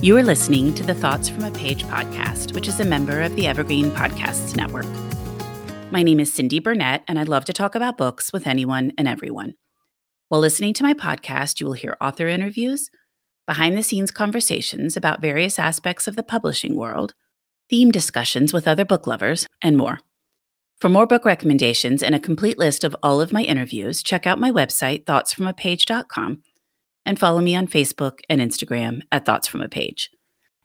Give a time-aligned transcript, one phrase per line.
[0.00, 3.34] You are listening to the Thoughts from a Page podcast, which is a member of
[3.34, 4.86] the Evergreen Podcasts Network.
[5.90, 9.08] My name is Cindy Burnett, and I love to talk about books with anyone and
[9.08, 9.54] everyone.
[10.28, 12.90] While listening to my podcast, you will hear author interviews,
[13.44, 17.14] behind the scenes conversations about various aspects of the publishing world,
[17.68, 19.98] theme discussions with other book lovers, and more.
[20.80, 24.38] For more book recommendations and a complete list of all of my interviews, check out
[24.38, 26.44] my website, thoughtsfromapage.com,
[27.04, 30.10] and follow me on Facebook and Instagram at Thoughts From a Page.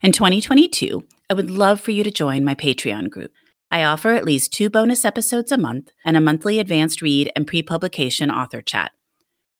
[0.02, 3.32] In 2022, I would love for you to join my Patreon group.
[3.70, 7.46] I offer at least two bonus episodes a month and a monthly advanced read and
[7.46, 8.92] pre publication author chat.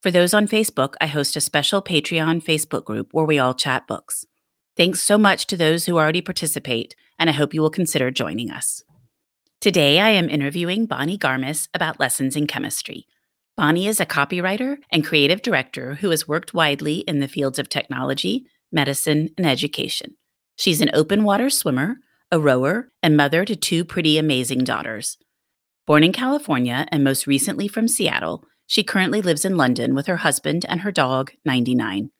[0.02, 3.86] For those on Facebook, I host a special Patreon Facebook group where we all chat
[3.86, 4.26] books.
[4.76, 8.50] Thanks so much to those who already participate, and I hope you will consider joining
[8.50, 8.84] us.
[9.60, 13.06] Today, I am interviewing Bonnie Garmus about lessons in chemistry.
[13.56, 17.68] Bonnie is a copywriter and creative director who has worked widely in the fields of
[17.68, 20.16] technology, medicine, and education.
[20.56, 21.98] She's an open water swimmer,
[22.32, 25.18] a rower, and mother to two pretty amazing daughters.
[25.86, 30.16] Born in California and most recently from Seattle, she currently lives in London with her
[30.16, 32.10] husband and her dog, 99.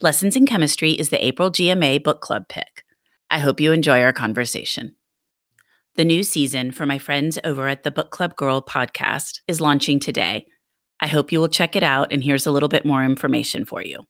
[0.00, 2.82] Lessons in Chemistry is the April GMA Book Club pick.
[3.30, 4.96] I hope you enjoy our conversation.
[5.96, 9.98] The new season for my friends over at the Book Club Girl podcast is launching
[9.98, 10.46] today.
[11.00, 13.82] I hope you will check it out, and here's a little bit more information for
[13.82, 14.04] you.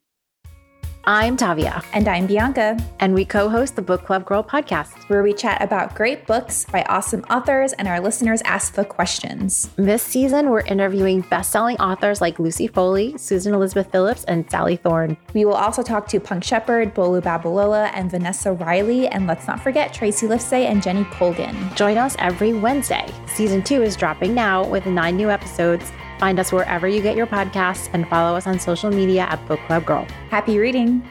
[1.05, 1.83] I'm Tavia.
[1.95, 2.79] And I'm Bianca.
[3.01, 6.67] And we co host the Book Club Girl podcast, where we chat about great books
[6.71, 9.71] by awesome authors and our listeners ask the questions.
[9.77, 14.77] This season, we're interviewing best selling authors like Lucy Foley, Susan Elizabeth Phillips, and Sally
[14.77, 15.17] Thorne.
[15.33, 19.09] We will also talk to Punk Shepherd, Bolu Babalola, and Vanessa Riley.
[19.09, 21.57] And let's not forget Tracey Livesay and Jenny Colgan.
[21.77, 23.11] Join us every Wednesday.
[23.27, 27.27] Season two is dropping now with nine new episodes Find us wherever you get your
[27.27, 30.05] podcasts and follow us on social media at Book Club Girl.
[30.29, 31.03] Happy reading.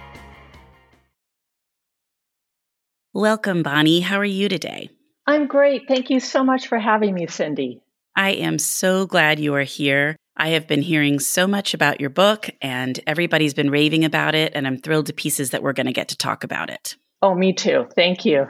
[3.11, 4.01] Welcome, Bonnie.
[4.01, 4.91] How are you today?
[5.25, 5.88] I'm great.
[5.88, 7.81] Thank you so much for having me, Cindy.
[8.16, 10.16] I am so glad you are here.
[10.38, 14.51] I have been hearing so much about your book, and everybody's been raving about it,
[14.53, 16.95] and I'm thrilled to pieces that we're going to get to talk about it.
[17.23, 17.88] Oh, me too.
[17.95, 18.45] Thank you.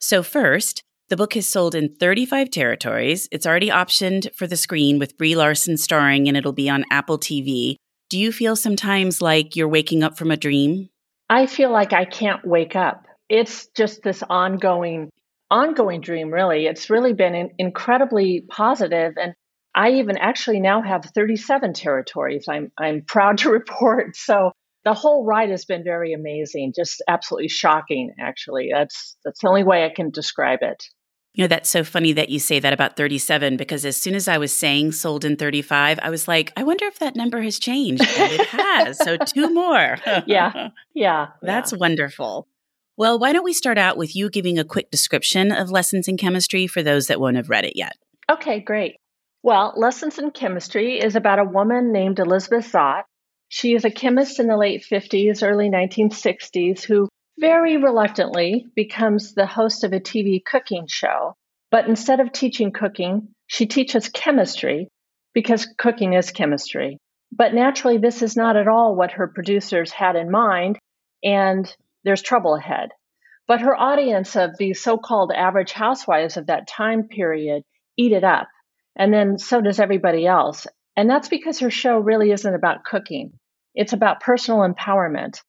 [0.00, 0.82] So, first,
[1.12, 3.28] the book has sold in 35 territories.
[3.30, 7.18] It's already optioned for the screen with Brie Larson starring, and it'll be on Apple
[7.18, 7.76] TV.
[8.08, 10.88] Do you feel sometimes like you're waking up from a dream?
[11.28, 13.04] I feel like I can't wake up.
[13.28, 15.10] It's just this ongoing,
[15.50, 16.64] ongoing dream, really.
[16.64, 19.34] It's really been in- incredibly positive, and
[19.74, 22.46] I even actually now have 37 territories.
[22.48, 24.16] I'm I'm proud to report.
[24.16, 24.52] So
[24.86, 28.14] the whole ride has been very amazing, just absolutely shocking.
[28.18, 30.82] Actually, that's that's the only way I can describe it.
[31.34, 34.28] You know, that's so funny that you say that about 37 because as soon as
[34.28, 37.58] I was saying sold in 35, I was like, I wonder if that number has
[37.58, 38.02] changed.
[38.02, 38.98] And it has.
[38.98, 39.96] so two more.
[40.26, 40.68] yeah.
[40.94, 41.28] Yeah.
[41.40, 41.78] That's yeah.
[41.78, 42.48] wonderful.
[42.98, 46.18] Well, why don't we start out with you giving a quick description of Lessons in
[46.18, 47.96] Chemistry for those that won't have read it yet?
[48.30, 48.96] Okay, great.
[49.42, 53.04] Well, Lessons in Chemistry is about a woman named Elizabeth Zott.
[53.48, 57.08] She is a chemist in the late 50s, early 1960s who
[57.42, 61.34] very reluctantly becomes the host of a TV cooking show.
[61.72, 64.86] But instead of teaching cooking, she teaches chemistry
[65.34, 66.98] because cooking is chemistry.
[67.32, 70.78] But naturally, this is not at all what her producers had in mind,
[71.24, 71.66] and
[72.04, 72.90] there's trouble ahead.
[73.48, 77.64] But her audience of the so called average housewives of that time period
[77.96, 78.46] eat it up.
[78.94, 80.68] And then so does everybody else.
[80.96, 83.32] And that's because her show really isn't about cooking,
[83.74, 85.40] it's about personal empowerment.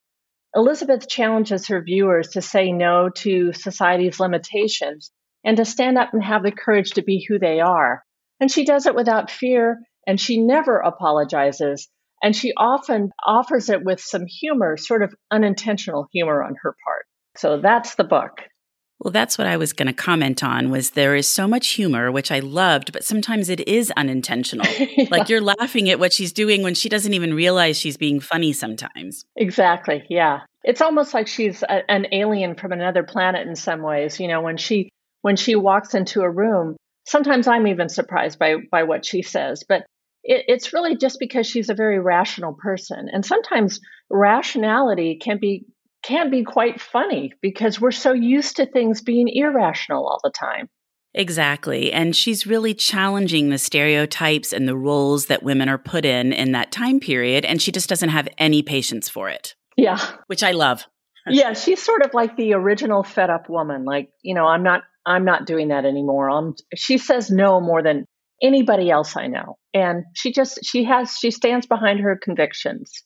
[0.56, 5.12] Elizabeth challenges her viewers to say no to society's limitations
[5.44, 8.04] and to stand up and have the courage to be who they are.
[8.40, 11.90] And she does it without fear and she never apologizes.
[12.22, 17.06] And she often offers it with some humor, sort of unintentional humor on her part.
[17.36, 18.44] So that's the book.
[19.04, 22.12] Well, that's what I was going to comment on was there is so much humor
[22.12, 24.66] which I loved, but sometimes it is unintentional.
[24.80, 25.08] yeah.
[25.12, 28.54] Like you're laughing at what she's doing when she doesn't even realize she's being funny
[28.54, 29.26] sometimes.
[29.36, 30.06] Exactly.
[30.10, 30.42] Yeah.
[30.64, 34.42] It's almost like she's a, an alien from another planet in some ways, you know,
[34.42, 34.90] when she
[35.22, 39.66] when she walks into a room, sometimes I'm even surprised by by what she says,
[39.68, 39.86] but
[40.24, 43.10] it, it's really just because she's a very rational person.
[43.12, 45.66] And sometimes rationality can be
[46.04, 50.70] can be quite funny because we're so used to things being irrational all the time.
[51.16, 51.92] Exactly.
[51.92, 56.54] And she's really challenging the stereotypes and the roles that women are put in in
[56.54, 57.46] that time period.
[57.46, 59.54] And she just doesn't have any patience for it.
[59.78, 60.00] Yeah.
[60.28, 60.86] Which I love.
[61.30, 61.54] yeah.
[61.54, 63.86] She's sort of like the original fed up woman.
[63.86, 66.30] Like, you know, I'm not, I'm not doing that anymore.
[66.30, 68.06] I'm, she says no more than
[68.42, 69.58] anybody else I know.
[69.74, 73.04] And she just, she has, she stands behind her convictions.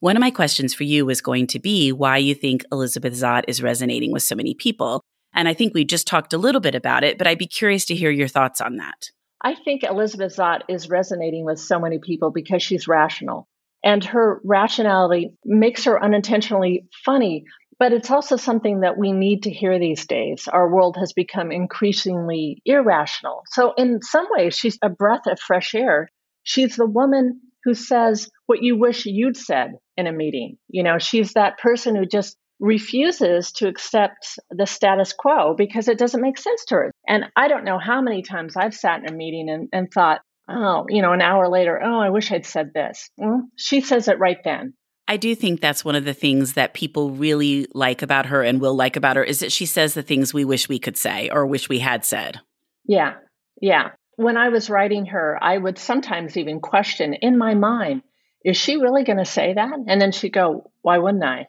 [0.00, 3.44] One of my questions for you was going to be why you think Elizabeth Zott
[3.48, 5.02] is resonating with so many people.
[5.34, 7.86] And I think we just talked a little bit about it, but I'd be curious
[7.86, 9.10] to hear your thoughts on that.
[9.42, 13.48] I think Elizabeth Zott is resonating with so many people because she's rational.
[13.84, 17.44] And her rationality makes her unintentionally funny,
[17.78, 20.48] but it's also something that we need to hear these days.
[20.48, 23.42] Our world has become increasingly irrational.
[23.48, 26.08] So, in some ways, she's a breath of fresh air.
[26.42, 30.58] She's the woman who says what you wish you'd said in a meeting.
[30.68, 35.98] You know, she's that person who just refuses to accept the status quo because it
[35.98, 36.92] doesn't make sense to her.
[37.06, 40.20] And I don't know how many times I've sat in a meeting and, and thought,
[40.48, 43.10] oh, you know, an hour later, oh, I wish I'd said this.
[43.16, 44.74] Well, she says it right then.
[45.08, 48.60] I do think that's one of the things that people really like about her and
[48.60, 51.28] will like about her is that she says the things we wish we could say
[51.28, 52.40] or wish we had said.
[52.86, 53.14] Yeah.
[53.60, 53.90] Yeah.
[54.16, 58.02] When I was writing her, I would sometimes even question in my mind,
[58.44, 59.72] is she really going to say that?
[59.86, 61.48] And then she'd go, why wouldn't I?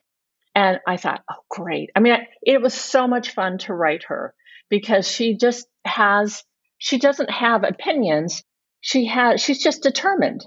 [0.56, 1.92] And I thought, oh, great.
[1.96, 4.34] I mean, it was so much fun to write her
[4.70, 6.44] because she just has,
[6.80, 8.44] she doesn't have opinions.
[8.82, 10.44] She has, she's just determined.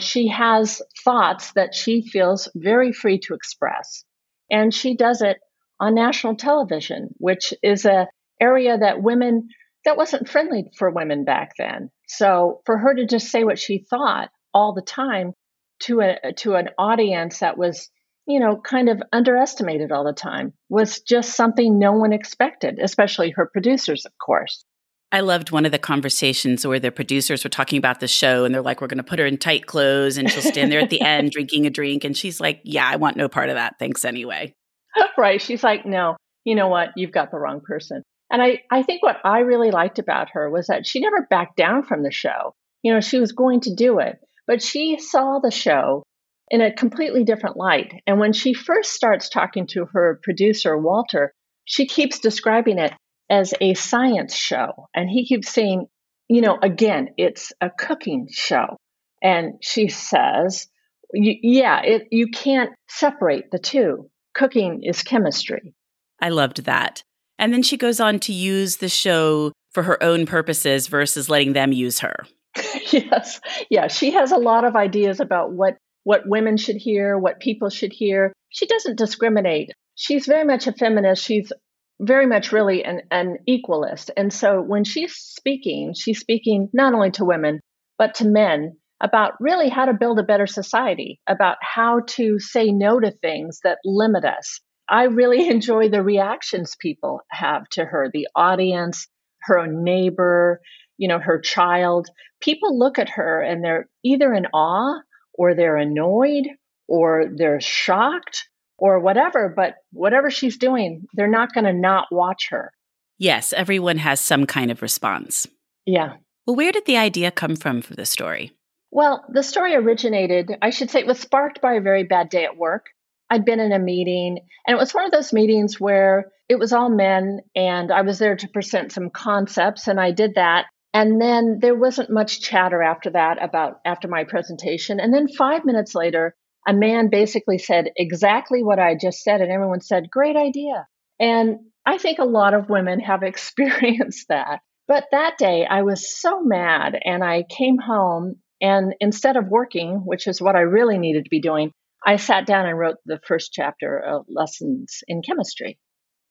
[0.00, 4.04] She has thoughts that she feels very free to express.
[4.50, 5.38] And she does it
[5.78, 8.08] on national television, which is a
[8.40, 9.48] area that women,
[9.84, 11.90] that wasn't friendly for women back then.
[12.08, 15.34] So for her to just say what she thought all the time
[15.82, 17.90] to a, to an audience that was
[18.26, 23.30] you know, kind of underestimated all the time was just something no one expected, especially
[23.30, 24.64] her producers, of course.
[25.10, 28.54] I loved one of the conversations where the producers were talking about the show and
[28.54, 30.88] they're like, we're going to put her in tight clothes and she'll stand there at
[30.88, 32.04] the end drinking a drink.
[32.04, 33.74] And she's like, yeah, I want no part of that.
[33.78, 34.54] Thanks anyway.
[35.18, 35.42] right.
[35.42, 36.90] She's like, no, you know what?
[36.96, 38.02] You've got the wrong person.
[38.30, 41.56] And I, I think what I really liked about her was that she never backed
[41.56, 42.54] down from the show.
[42.82, 46.04] You know, she was going to do it, but she saw the show
[46.50, 48.02] in a completely different light.
[48.06, 51.32] And when she first starts talking to her producer, Walter,
[51.64, 52.92] she keeps describing it
[53.30, 54.88] as a science show.
[54.94, 55.86] And he keeps saying,
[56.28, 58.76] you know, again, it's a cooking show.
[59.22, 60.66] And she says,
[61.14, 64.10] yeah, it, you can't separate the two.
[64.34, 65.74] Cooking is chemistry.
[66.20, 67.02] I loved that.
[67.38, 71.54] And then she goes on to use the show for her own purposes versus letting
[71.54, 72.26] them use her.
[72.92, 73.40] yes.
[73.70, 73.88] Yeah.
[73.88, 77.92] She has a lot of ideas about what what women should hear, what people should
[77.92, 78.32] hear.
[78.48, 79.70] She doesn't discriminate.
[79.94, 81.22] She's very much a feminist.
[81.22, 81.52] She's
[82.00, 84.10] very much really an, an equalist.
[84.16, 87.60] And so when she's speaking, she's speaking not only to women,
[87.98, 92.70] but to men about really how to build a better society, about how to say
[92.70, 94.60] no to things that limit us.
[94.88, 99.08] I really enjoy the reactions people have to her, the audience,
[99.42, 100.60] her neighbor,
[101.02, 102.08] you know, her child.
[102.40, 105.00] People look at her and they're either in awe
[105.34, 106.46] or they're annoyed
[106.86, 109.52] or they're shocked or whatever.
[109.54, 112.70] But whatever she's doing, they're not going to not watch her.
[113.18, 115.48] Yes, everyone has some kind of response.
[115.86, 116.18] Yeah.
[116.46, 118.52] Well, where did the idea come from for the story?
[118.92, 122.44] Well, the story originated, I should say, it was sparked by a very bad day
[122.44, 122.86] at work.
[123.28, 126.72] I'd been in a meeting, and it was one of those meetings where it was
[126.72, 130.66] all men, and I was there to present some concepts, and I did that.
[130.94, 135.00] And then there wasn't much chatter after that about after my presentation.
[135.00, 136.34] And then five minutes later,
[136.66, 139.40] a man basically said exactly what I just said.
[139.40, 140.86] And everyone said, Great idea.
[141.18, 144.60] And I think a lot of women have experienced that.
[144.86, 146.98] But that day, I was so mad.
[147.02, 148.36] And I came home.
[148.60, 151.72] And instead of working, which is what I really needed to be doing,
[152.04, 155.78] I sat down and wrote the first chapter of Lessons in Chemistry.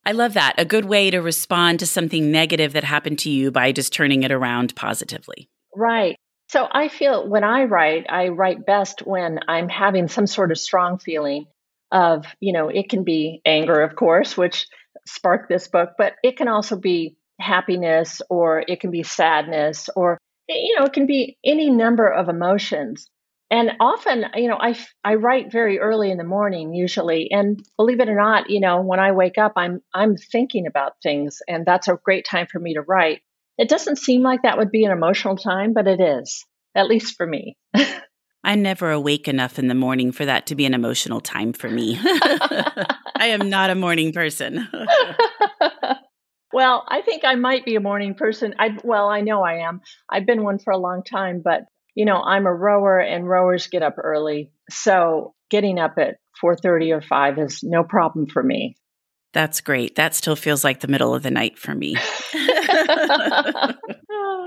[0.06, 0.56] I love that.
[0.58, 4.24] A good way to respond to something negative that happened to you by just turning
[4.24, 5.50] it around positively.
[5.76, 6.16] Right.
[6.50, 10.58] So I feel when I write, I write best when I'm having some sort of
[10.58, 11.46] strong feeling
[11.92, 14.68] of, you know, it can be anger, of course, which
[15.06, 20.18] sparked this book, but it can also be happiness or it can be sadness or,
[20.50, 23.10] you know, it can be any number of emotions
[23.52, 28.00] and often you know i i write very early in the morning usually and believe
[28.00, 31.66] it or not you know when i wake up i'm i'm thinking about things and
[31.66, 33.22] that's a great time for me to write.
[33.58, 36.44] It doesn't seem like that would be an emotional time but it is
[36.74, 37.58] at least for me.
[38.44, 41.70] I'm never awake enough in the morning for that to be an emotional time for
[41.70, 42.00] me.
[42.04, 44.68] I am not a morning person.
[46.54, 48.56] Well i think i might be a morning person.
[48.60, 49.80] I well i know i am.
[50.10, 51.62] I've been one for a long time but
[51.96, 54.52] you know, I'm a rower and rowers get up early.
[54.70, 58.76] So getting up at 4:30 or 5 is no problem for me.
[59.34, 59.96] That's great.
[59.96, 61.96] That still feels like the middle of the night for me.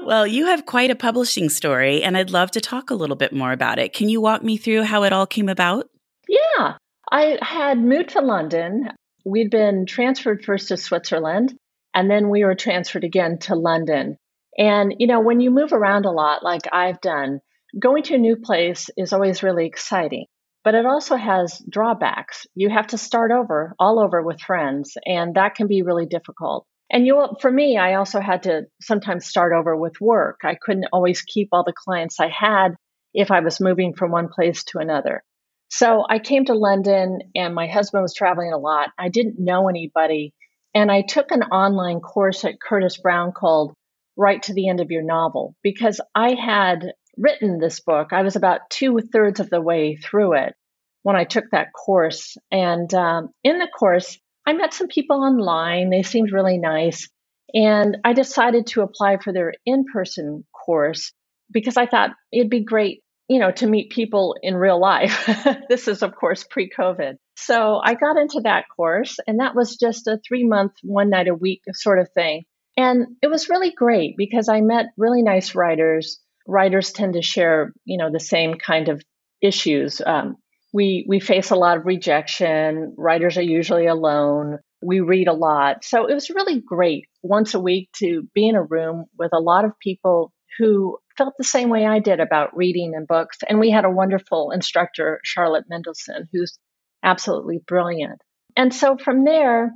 [0.05, 3.33] well, you have quite a publishing story and I'd love to talk a little bit
[3.33, 3.95] more about it.
[3.95, 5.89] Can you walk me through how it all came about?
[6.29, 6.75] Yeah.
[7.11, 8.91] I had moved to London.
[9.25, 11.55] We'd been transferred first to Switzerland,
[11.95, 14.17] and then we were transferred again to London.
[14.57, 17.41] And, you know, when you move around a lot, like I've done,
[17.79, 20.27] going to a new place is always really exciting,
[20.63, 22.47] but it also has drawbacks.
[22.55, 26.67] You have to start over, all over with friends, and that can be really difficult.
[26.91, 30.41] And you, for me, I also had to sometimes start over with work.
[30.45, 32.77] I couldn't always keep all the clients I had
[33.13, 35.25] if I was moving from one place to another.
[35.71, 38.91] So I came to London and my husband was traveling a lot.
[38.99, 40.35] I didn't know anybody.
[40.75, 43.75] And I took an online course at Curtis Brown called
[44.17, 48.09] Write to the End of Your Novel because I had written this book.
[48.13, 50.55] I was about two thirds of the way through it
[51.03, 52.37] when I took that course.
[52.51, 55.91] And um, in the course, I met some people online.
[55.91, 57.09] They seemed really nice.
[57.53, 61.13] And I decided to apply for their in person course
[61.53, 65.29] because I thought it'd be great, you know, to meet people in real life.
[65.69, 67.17] this is, of course, pre COVID.
[67.37, 71.29] So I got into that course, and that was just a three month, one night
[71.29, 72.45] a week sort of thing.
[72.77, 76.21] And it was really great because I met really nice writers.
[76.47, 79.03] Writers tend to share, you know, the same kind of
[79.41, 80.01] issues.
[80.05, 80.37] Um,
[80.73, 82.95] we we face a lot of rejection.
[82.99, 84.59] Writers are usually alone.
[84.83, 88.57] We read a lot, so it was really great once a week to be in
[88.57, 92.57] a room with a lot of people who felt the same way I did about
[92.57, 93.39] reading and books.
[93.49, 96.59] And we had a wonderful instructor, Charlotte Mendelson, who's
[97.03, 98.21] absolutely brilliant.
[98.57, 99.73] And so from there,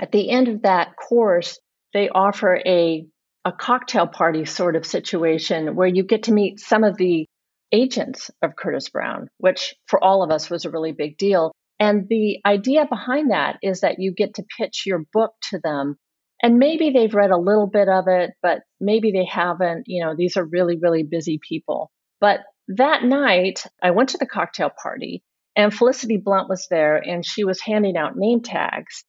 [0.00, 1.58] at the end of that course,
[1.92, 3.06] they offer a
[3.44, 7.26] a cocktail party sort of situation where you get to meet some of the
[7.72, 11.52] agents of Curtis Brown, which for all of us was a really big deal.
[11.78, 15.96] And the idea behind that is that you get to pitch your book to them.
[16.42, 19.84] And maybe they've read a little bit of it, but maybe they haven't.
[19.86, 21.90] You know, these are really, really busy people.
[22.20, 25.22] But that night, I went to the cocktail party
[25.56, 29.04] and Felicity Blunt was there and she was handing out name tags.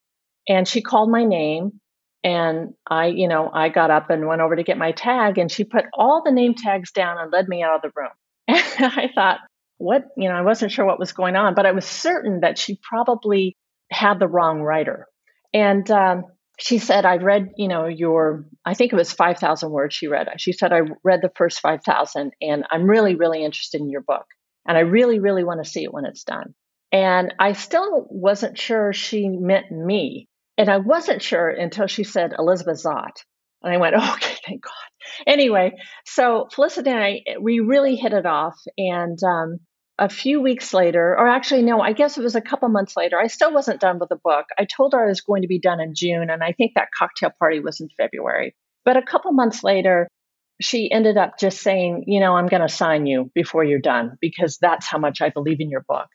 [0.48, 1.80] And she called my name
[2.24, 5.51] and I, you know, I got up and went over to get my tag, and
[5.51, 8.12] she put all the name tags down and led me out of the room.
[8.80, 9.40] And I thought,
[9.78, 12.58] what, you know, I wasn't sure what was going on, but I was certain that
[12.58, 13.58] she probably
[13.92, 15.08] had the wrong writer.
[15.54, 16.25] And um,
[16.60, 20.28] she said, I read, you know, your, I think it was 5,000 words she read.
[20.38, 24.25] She said, I read the first 5,000, and I'm really, really interested in your book.
[24.68, 26.54] And I really, really want to see it when it's done.
[26.92, 30.28] And I still wasn't sure she meant me.
[30.62, 33.24] And I wasn't sure until she said Elizabeth Zott.
[33.63, 35.25] And I went, oh, okay, thank God.
[35.25, 35.74] Anyway,
[36.06, 38.60] so Felicity and I, we really hit it off.
[38.77, 39.58] And um,
[39.98, 43.20] a few weeks later, or actually, no, I guess it was a couple months later,
[43.20, 44.46] I still wasn't done with the book.
[44.56, 46.30] I told her I was going to be done in June.
[46.30, 48.56] And I think that cocktail party was in February.
[48.86, 50.08] But a couple months later,
[50.62, 54.20] she ended up just saying, you know, I'm going to sign you before you're done
[54.22, 56.06] because that's how much I believe in your book.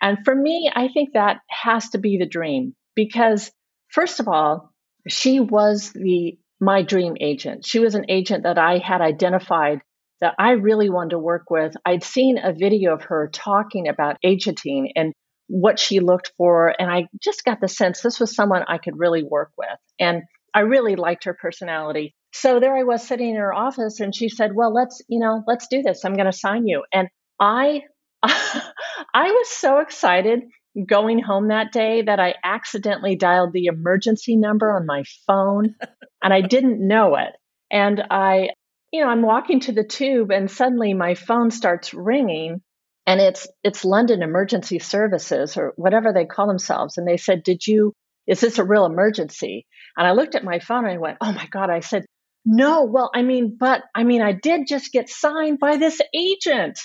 [0.00, 3.52] And for me, I think that has to be the dream because
[3.92, 4.72] First of all,
[5.08, 7.66] she was the my dream agent.
[7.66, 9.80] She was an agent that I had identified
[10.20, 11.74] that I really wanted to work with.
[11.84, 15.12] I'd seen a video of her talking about agenting and
[15.48, 18.96] what she looked for and I just got the sense this was someone I could
[18.96, 19.68] really work with.
[19.98, 20.22] And
[20.54, 22.14] I really liked her personality.
[22.32, 25.42] So there I was sitting in her office and she said, "Well, let's, you know,
[25.46, 26.04] let's do this.
[26.04, 27.08] I'm going to sign you." And
[27.40, 27.82] I
[28.22, 30.44] I was so excited
[30.86, 35.74] going home that day that I accidentally dialed the emergency number on my phone
[36.22, 37.32] and I didn't know it.
[37.70, 38.50] And I,
[38.92, 42.62] you know, I'm walking to the tube and suddenly my phone starts ringing
[43.06, 47.66] and it's it's London Emergency Services or whatever they call themselves and they said, "Did
[47.66, 47.94] you
[48.26, 51.32] is this a real emergency?" And I looked at my phone and I went, "Oh
[51.32, 52.04] my god." I said,
[52.44, 56.78] "No, well, I mean, but I mean, I did just get signed by this agent."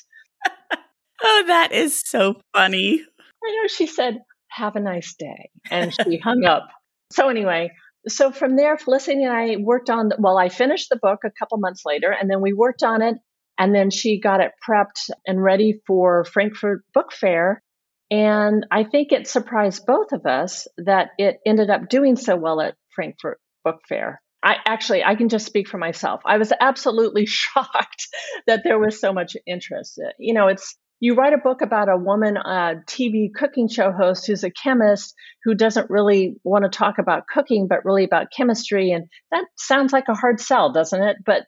[1.23, 3.03] oh, that is so funny.
[3.43, 5.49] I know she said, have a nice day.
[5.69, 6.67] And she hung up.
[7.11, 7.71] So, anyway,
[8.07, 11.57] so from there, Felicity and I worked on, well, I finished the book a couple
[11.57, 13.15] months later, and then we worked on it.
[13.59, 17.63] And then she got it prepped and ready for Frankfurt Book Fair.
[18.11, 22.61] And I think it surprised both of us that it ended up doing so well
[22.61, 24.21] at Frankfurt Book Fair.
[24.43, 26.21] I actually, I can just speak for myself.
[26.23, 28.07] I was absolutely shocked
[28.45, 29.99] that there was so much interest.
[30.19, 34.25] You know, it's you write a book about a woman, a TV cooking show host
[34.25, 35.13] who's a chemist
[35.43, 38.91] who doesn't really want to talk about cooking, but really about chemistry.
[38.91, 41.17] And that sounds like a hard sell, doesn't it?
[41.25, 41.43] But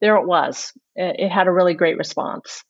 [0.00, 0.72] there it was.
[0.96, 2.62] It, had a really great response.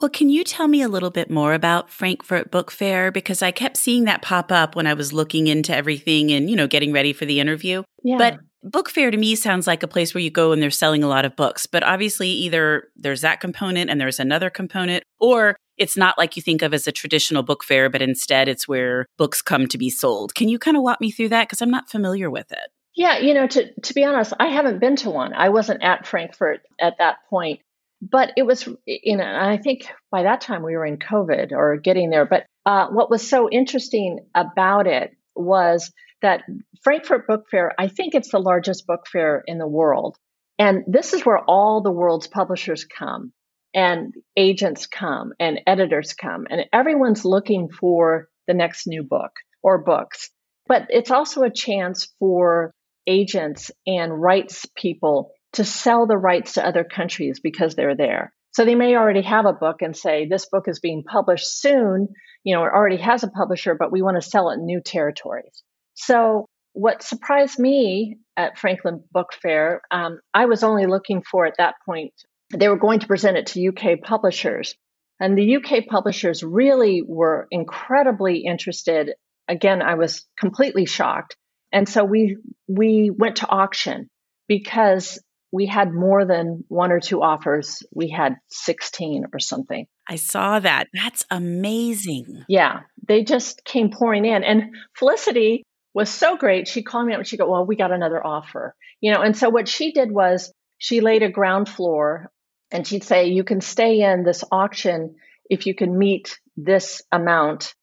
[0.00, 3.12] Well, can you tell me a little bit more about Frankfurt Book Fair?
[3.12, 6.56] Because I kept seeing that pop up when I was looking into everything and, you
[6.56, 7.82] know, getting ready for the interview.
[8.02, 8.18] Yeah.
[8.18, 11.02] But book fair to me sounds like a place where you go and they're selling
[11.02, 11.66] a lot of books.
[11.66, 16.42] But obviously, either there's that component and there's another component, or it's not like you
[16.42, 19.90] think of as a traditional book fair, but instead it's where books come to be
[19.90, 20.34] sold.
[20.34, 21.48] Can you kind of walk me through that?
[21.48, 22.70] Because I'm not familiar with it.
[22.94, 25.32] Yeah, you know, to, to be honest, I haven't been to one.
[25.32, 27.60] I wasn't at Frankfurt at that point,
[28.02, 31.78] but it was, you know, I think by that time we were in COVID or
[31.78, 32.26] getting there.
[32.26, 36.42] But uh, what was so interesting about it was that
[36.82, 40.16] Frankfurt Book Fair, I think it's the largest book fair in the world.
[40.58, 43.32] And this is where all the world's publishers come
[43.74, 49.82] and agents come and editors come and everyone's looking for the next new book or
[49.82, 50.30] books.
[50.66, 52.72] But it's also a chance for
[53.06, 58.32] agents and rights people to sell the rights to other countries because they're there.
[58.52, 62.08] So they may already have a book and say, this book is being published soon,
[62.44, 64.80] you know, it already has a publisher, but we want to sell it in new
[64.80, 65.62] territories.
[65.94, 71.56] So what surprised me at Frankfurt Book Fair, um, I was only looking for at
[71.58, 72.14] that point,
[72.52, 74.74] they were going to present it to UK publishers.
[75.20, 79.12] And the UK publishers really were incredibly interested.
[79.48, 81.36] Again, I was completely shocked.
[81.72, 82.36] And so we
[82.68, 84.10] we went to auction
[84.48, 85.18] because
[85.52, 87.82] we had more than one or two offers.
[87.94, 89.86] We had 16 or something.
[90.08, 90.88] I saw that.
[90.94, 92.44] That's amazing.
[92.48, 94.42] Yeah, they just came pouring in.
[94.42, 95.62] And Felicity
[95.94, 96.66] was so great.
[96.68, 99.36] She called me up and she go, "Well, we got another offer." You know, and
[99.36, 102.30] so what she did was she laid a ground floor
[102.72, 105.16] and she'd say, "You can stay in this auction
[105.48, 107.74] if you can meet this amount."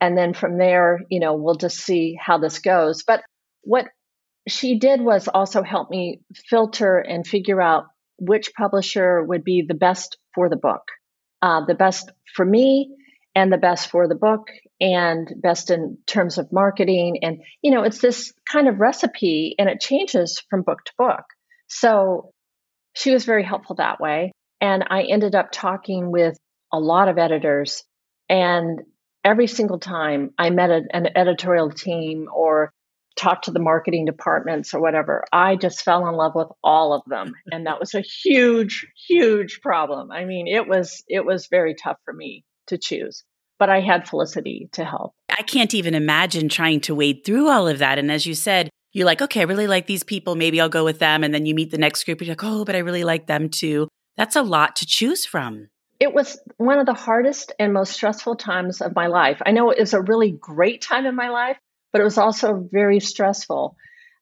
[0.00, 3.02] And then from there, you know, we'll just see how this goes.
[3.02, 3.22] But
[3.62, 3.88] what
[4.48, 7.86] she did was also help me filter and figure out
[8.18, 10.82] which publisher would be the best for the book,
[11.42, 12.90] uh, the best for me,
[13.34, 14.48] and the best for the book,
[14.80, 17.18] and best in terms of marketing.
[17.22, 21.24] And, you know, it's this kind of recipe and it changes from book to book.
[21.68, 22.32] So
[22.94, 24.32] she was very helpful that way.
[24.60, 26.38] And I ended up talking with
[26.72, 27.84] a lot of editors.
[28.28, 28.80] And
[29.24, 32.72] every single time I met an editorial team or
[33.16, 37.02] talked to the marketing departments or whatever, I just fell in love with all of
[37.06, 37.34] them.
[37.52, 40.10] And that was a huge, huge problem.
[40.10, 43.24] I mean, it was it was very tough for me to choose
[43.58, 45.14] but I had Felicity to help.
[45.28, 47.98] I can't even imagine trying to wade through all of that.
[47.98, 50.34] And as you said, you're like, okay, I really like these people.
[50.34, 51.24] Maybe I'll go with them.
[51.24, 53.26] And then you meet the next group and you're like, oh, but I really like
[53.26, 53.88] them too.
[54.18, 55.68] That's a lot to choose from.
[56.00, 59.40] It was one of the hardest and most stressful times of my life.
[59.46, 61.56] I know it was a really great time in my life,
[61.92, 63.76] but it was also very stressful.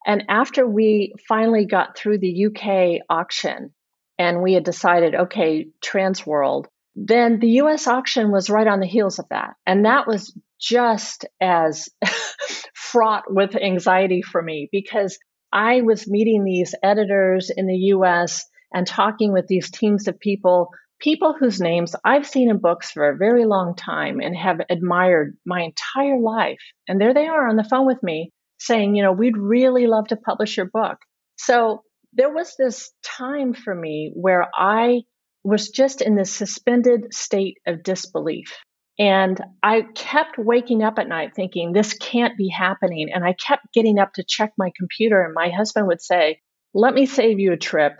[0.05, 3.73] And after we finally got through the UK auction
[4.19, 9.17] and we had decided, okay, Transworld, then the US auction was right on the heels
[9.17, 9.55] of that.
[9.65, 11.89] And that was just as
[12.73, 15.17] fraught with anxiety for me because
[15.51, 20.69] I was meeting these editors in the US and talking with these teams of people,
[20.99, 25.37] people whose names I've seen in books for a very long time and have admired
[25.45, 26.59] my entire life.
[26.87, 30.07] And there they are on the phone with me saying, you know, we'd really love
[30.07, 30.97] to publish your book.
[31.37, 35.01] So there was this time for me where I
[35.43, 38.57] was just in this suspended state of disbelief.
[38.99, 43.09] And I kept waking up at night thinking, this can't be happening.
[43.13, 46.41] And I kept getting up to check my computer, and my husband would say,
[46.73, 47.93] Let me save you a trip.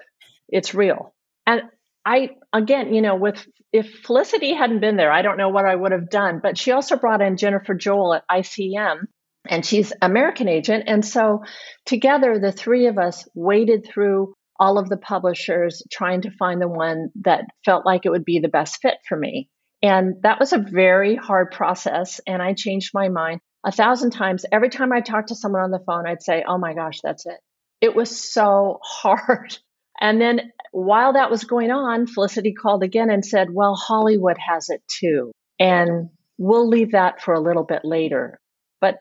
[0.49, 1.13] It's real.
[1.45, 1.63] And
[2.05, 5.75] I, again, you know, with if Felicity hadn't been there, I don't know what I
[5.75, 6.39] would have done.
[6.41, 9.07] But she also brought in Jennifer Joel at ICM,
[9.47, 10.85] and she's American agent.
[10.87, 11.43] And so
[11.85, 16.67] together, the three of us waded through all of the publishers trying to find the
[16.67, 19.49] one that felt like it would be the best fit for me.
[19.83, 22.19] And that was a very hard process.
[22.25, 24.45] And I changed my mind a thousand times.
[24.51, 27.25] Every time I talked to someone on the phone, I'd say, Oh my gosh, that's
[27.25, 27.37] it.
[27.81, 29.57] It was so hard.
[29.99, 34.69] And then while that was going on, Felicity called again and said, Well, Hollywood has
[34.69, 35.31] it too.
[35.59, 38.37] And we'll leave that for a little bit later.
[38.79, 38.99] But,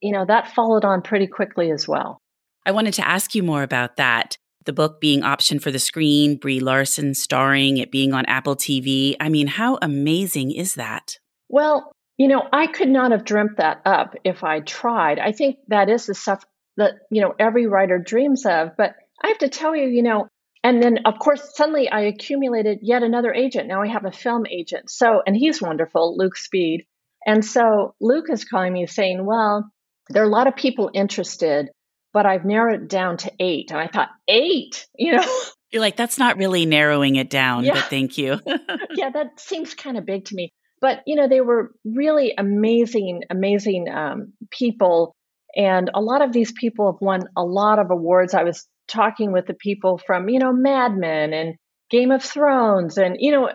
[0.00, 2.18] you know, that followed on pretty quickly as well.
[2.64, 4.36] I wanted to ask you more about that
[4.68, 9.16] the book being optioned for the screen, Brie Larson starring, it being on Apple TV.
[9.18, 11.16] I mean, how amazing is that?
[11.48, 15.18] Well, you know, I could not have dreamt that up if I tried.
[15.18, 16.44] I think that is the stuff
[16.76, 18.76] that, you know, every writer dreams of.
[18.76, 20.28] But I have to tell you, you know,
[20.64, 23.68] and then of course, suddenly I accumulated yet another agent.
[23.68, 24.90] Now I have a film agent.
[24.90, 26.86] So, and he's wonderful, Luke Speed.
[27.26, 29.70] And so Luke is calling me saying, well,
[30.10, 31.68] there are a lot of people interested
[32.12, 33.70] but I've narrowed it down to eight.
[33.70, 35.26] And I thought, eight, you know?
[35.70, 37.74] You're like, that's not really narrowing it down, yeah.
[37.74, 38.40] but thank you.
[38.94, 40.52] yeah, that seems kind of big to me.
[40.80, 45.14] But, you know, they were really amazing, amazing um, people.
[45.54, 48.32] And a lot of these people have won a lot of awards.
[48.32, 51.54] I was talking with the people from, you know, Mad Men and
[51.90, 53.50] Game of Thrones and, you know,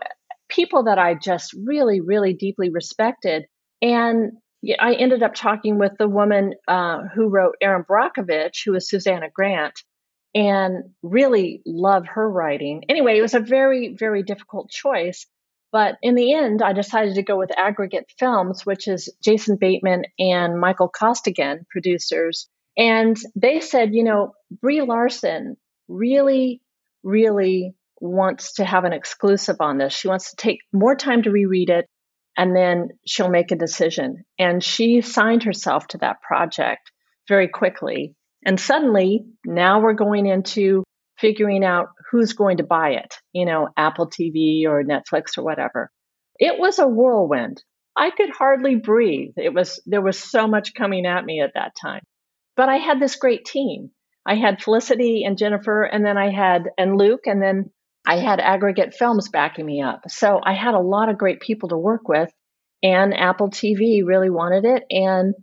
[0.50, 3.46] people that I just really, really deeply respected.
[3.82, 4.34] And
[4.80, 9.28] I ended up talking with the woman uh, who wrote Erin Brockovich, who is Susanna
[9.34, 9.74] Grant,
[10.34, 12.84] and really love her writing.
[12.90, 15.28] Anyway, it was a very, very difficult choice.
[15.72, 20.04] But in the end, I decided to go with Aggregate Films, which is Jason Bateman
[20.20, 22.48] and Michael Costigan, producers.
[22.78, 25.58] And they said, you know, Brie Larson
[25.88, 26.62] really,
[27.04, 29.94] really wants to have an exclusive on this.
[29.94, 31.88] She wants to take more time to reread it
[32.38, 34.24] and then she'll make a decision.
[34.40, 36.92] And she signed herself to that project
[37.28, 38.16] very quickly.
[38.46, 40.84] And suddenly, now we're going into
[41.18, 45.90] figuring out who's going to buy it, you know, Apple TV or Netflix or whatever.
[46.40, 47.64] It was a whirlwind.
[47.96, 49.34] I could hardly breathe.
[49.38, 52.02] It was there was so much coming at me at that time.
[52.56, 53.92] But I had this great team.
[54.26, 57.72] I had Felicity and Jennifer and then I had and Luke and then
[58.06, 60.10] I had aggregate films backing me up.
[60.10, 62.32] So I had a lot of great people to work with
[62.82, 65.34] and Apple TV really wanted it and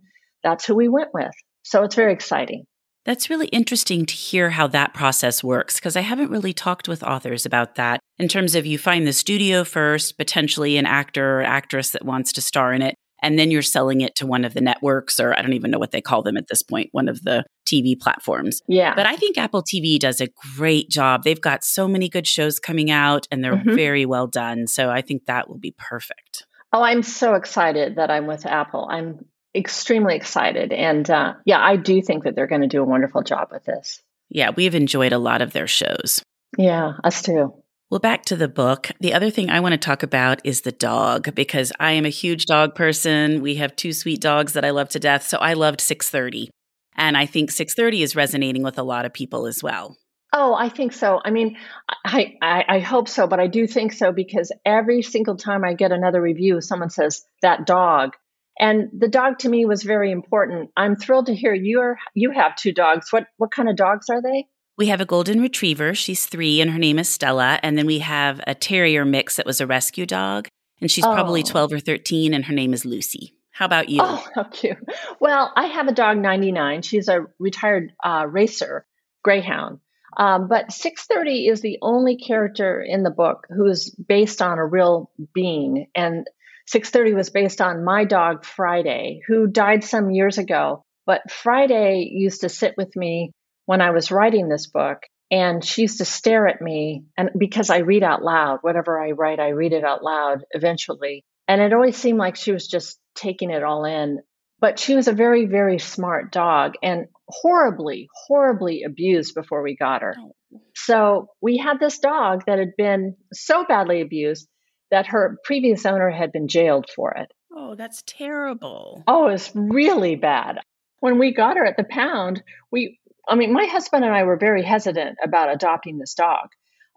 [0.43, 1.31] that's who we went with.
[1.63, 2.65] So it's very exciting.
[3.03, 7.01] That's really interesting to hear how that process works because I haven't really talked with
[7.01, 11.43] authors about that in terms of you find the studio first, potentially an actor or
[11.43, 14.53] actress that wants to star in it, and then you're selling it to one of
[14.53, 17.07] the networks or I don't even know what they call them at this point, one
[17.07, 18.61] of the TV platforms.
[18.67, 18.95] Yeah.
[18.95, 21.23] But I think Apple TV does a great job.
[21.23, 23.75] They've got so many good shows coming out and they're mm-hmm.
[23.75, 24.67] very well done.
[24.67, 26.45] So I think that will be perfect.
[26.73, 28.87] Oh, I'm so excited that I'm with Apple.
[28.89, 30.71] I'm extremely excited.
[30.71, 33.65] And uh, yeah, I do think that they're going to do a wonderful job with
[33.65, 34.01] this.
[34.29, 36.23] Yeah, we've enjoyed a lot of their shows.
[36.57, 37.60] Yeah, us too.
[37.91, 38.89] Well, back to the book.
[39.01, 42.09] The other thing I want to talk about is the dog because I am a
[42.09, 43.41] huge dog person.
[43.41, 45.27] We have two sweet dogs that I love to death.
[45.27, 46.49] So I loved 630.
[46.95, 49.97] And I think 630 is resonating with a lot of people as well.
[50.31, 51.19] Oh, I think so.
[51.25, 51.57] I mean,
[52.05, 55.73] I, I, I hope so, but I do think so because every single time I
[55.73, 58.15] get another review, someone says that dog
[58.57, 60.69] and the dog to me was very important.
[60.77, 63.11] I'm thrilled to hear you're you have two dogs.
[63.11, 64.47] What what kind of dogs are they?
[64.77, 65.93] We have a golden retriever.
[65.93, 67.59] She's three, and her name is Stella.
[67.61, 70.47] And then we have a terrier mix that was a rescue dog,
[70.79, 71.13] and she's oh.
[71.13, 73.35] probably twelve or thirteen, and her name is Lucy.
[73.51, 73.99] How about you?
[74.01, 74.77] Oh, how cute.
[75.19, 76.81] Well, I have a dog, 99.
[76.81, 78.87] She's a retired uh, racer,
[79.23, 79.79] greyhound.
[80.17, 84.65] Um, but 630 is the only character in the book who is based on a
[84.65, 85.87] real being.
[85.95, 86.27] And
[86.67, 90.83] 630 was based on my dog, Friday, who died some years ago.
[91.05, 93.31] But Friday used to sit with me
[93.65, 94.99] when I was writing this book,
[95.31, 97.05] and she used to stare at me.
[97.17, 101.23] And because I read out loud, whatever I write, I read it out loud eventually.
[101.47, 104.19] And it always seemed like she was just taking it all in.
[104.59, 110.01] But she was a very, very smart dog and horribly, horribly abused before we got
[110.01, 110.15] her.
[110.19, 110.33] Oh.
[110.75, 114.47] So we had this dog that had been so badly abused
[114.91, 117.31] that her previous owner had been jailed for it.
[117.55, 119.03] Oh, that's terrible.
[119.07, 120.59] Oh, it's really bad.
[120.99, 124.37] When we got her at the pound, we, I mean, my husband and I were
[124.37, 126.49] very hesitant about adopting this dog.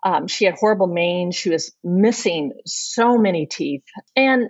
[0.04, 1.34] Um, she had horrible mange.
[1.34, 3.84] She was missing so many teeth,
[4.16, 4.48] and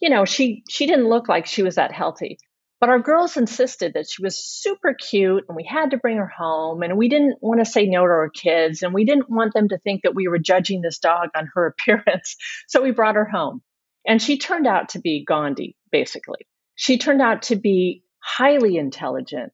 [0.00, 2.38] you know, she she didn't look like she was that healthy.
[2.78, 6.28] But our girls insisted that she was super cute and we had to bring her
[6.28, 6.82] home.
[6.82, 8.82] And we didn't want to say no to our kids.
[8.82, 11.66] And we didn't want them to think that we were judging this dog on her
[11.78, 12.36] appearance.
[12.68, 13.62] So we brought her home.
[14.06, 16.46] And she turned out to be Gandhi, basically.
[16.74, 19.52] She turned out to be highly intelligent.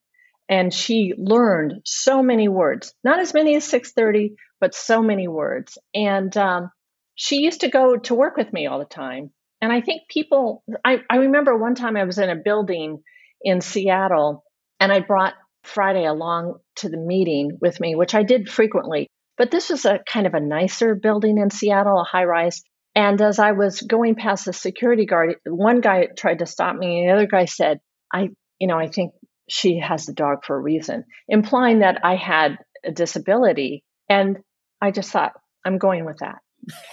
[0.48, 5.78] And she learned so many words, not as many as 630, but so many words.
[5.94, 6.70] And um,
[7.14, 9.30] she used to go to work with me all the time.
[9.60, 13.02] And I think people, I, I remember one time I was in a building
[13.42, 14.44] in Seattle,
[14.80, 19.08] and I brought Friday along to the meeting with me, which I did frequently.
[19.38, 22.62] But this was a kind of a nicer building in Seattle, a high rise.
[22.94, 27.00] And as I was going past the security guard, one guy tried to stop me,
[27.00, 27.80] and the other guy said,
[28.12, 29.12] I, you know, I think
[29.48, 33.84] she has the dog for a reason, implying that I had a disability.
[34.08, 34.38] And
[34.80, 35.32] I just thought,
[35.64, 36.38] I'm going with that.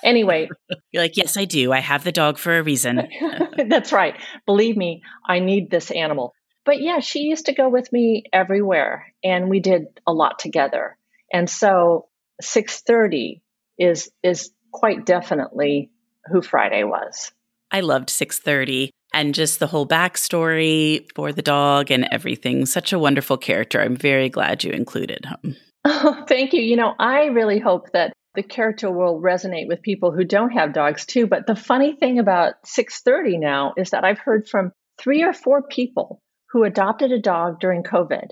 [0.04, 0.50] Anyway,
[0.92, 1.72] you're like, yes, I do.
[1.72, 3.08] I have the dog for a reason.
[3.68, 4.16] That's right.
[4.46, 6.34] Believe me, I need this animal.
[6.66, 10.98] But yeah, she used to go with me everywhere and we did a lot together.
[11.32, 12.08] And so
[12.42, 13.42] 630
[13.78, 15.90] is is quite definitely
[16.26, 17.32] who Friday was.
[17.72, 22.66] I loved 630 and just the whole backstory for the dog and everything.
[22.66, 23.82] Such a wonderful character.
[23.82, 25.56] I'm very glad you included him.
[25.86, 26.62] Oh, thank you.
[26.62, 30.74] You know, I really hope that the character will resonate with people who don't have
[30.74, 31.28] dogs too.
[31.28, 35.64] But the funny thing about 630 now is that I've heard from three or four
[35.64, 38.30] people who adopted a dog during COVID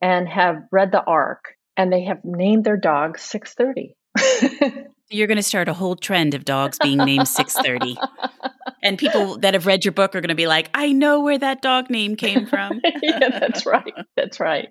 [0.00, 3.94] and have read the arc and they have named their dog 630.
[5.10, 7.96] You're going to start a whole trend of dogs being named 630.
[8.82, 11.38] and people that have read your book are going to be like, I know where
[11.38, 12.80] that dog name came from.
[13.02, 13.92] yeah, that's right.
[14.16, 14.68] That's right.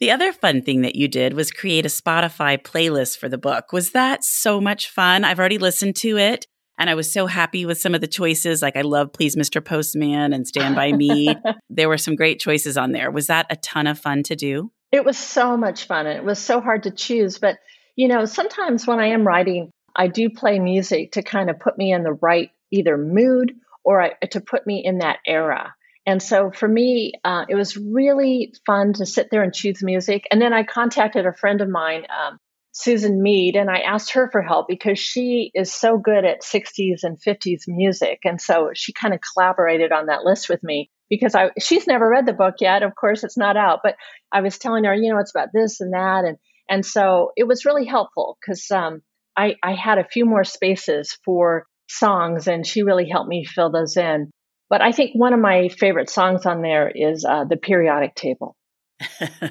[0.00, 3.72] The other fun thing that you did was create a Spotify playlist for the book.
[3.72, 5.24] Was that so much fun?
[5.24, 8.62] I've already listened to it and I was so happy with some of the choices.
[8.62, 9.64] Like I love Please Mr.
[9.64, 11.36] Postman and Stand By Me.
[11.70, 13.12] there were some great choices on there.
[13.12, 14.72] Was that a ton of fun to do?
[14.90, 17.38] It was so much fun and it was so hard to choose.
[17.38, 17.58] But,
[17.96, 21.76] you know, sometimes when I am writing, I do play music to kind of put
[21.76, 23.52] me in the right either mood
[23.84, 25.74] or to put me in that era.
[26.06, 30.24] And so for me, uh, it was really fun to sit there and choose music.
[30.30, 32.38] And then I contacted a friend of mine, um,
[32.72, 37.00] Susan Mead, and I asked her for help because she is so good at 60s
[37.02, 38.20] and 50s music.
[38.24, 42.08] And so she kind of collaborated on that list with me because I she's never
[42.08, 42.82] read the book yet.
[42.82, 43.96] Of course, it's not out, but
[44.32, 46.38] I was telling her, you know, it's about this and that, and
[46.72, 49.02] and so it was really helpful because um,
[49.36, 53.70] I I had a few more spaces for songs, and she really helped me fill
[53.70, 54.30] those in.
[54.70, 58.56] But I think one of my favorite songs on there is uh, the periodic table.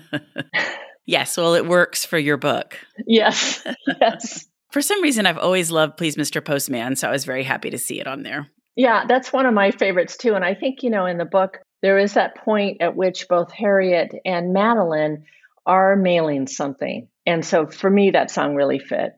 [1.05, 2.79] yes, well, it works for your book.
[3.05, 3.63] Yes,
[4.01, 4.47] yes.
[4.71, 6.43] for some reason, I've always loved Please Mr.
[6.43, 8.47] Postman, so I was very happy to see it on there.
[8.75, 10.33] Yeah, that's one of my favorites too.
[10.33, 13.51] And I think, you know, in the book, there is that point at which both
[13.51, 15.25] Harriet and Madeline
[15.65, 17.07] are mailing something.
[17.25, 19.13] And so for me, that song really fit.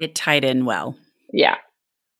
[0.00, 0.96] It tied in well.
[1.32, 1.56] Yeah.